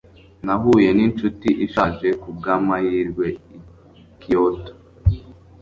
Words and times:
Nahuye 0.45 0.89
ninshuti 0.97 1.49
ishaje 1.65 2.07
kubwamahirwe 2.21 3.27
i 4.05 4.05
Kyoto. 4.19 4.71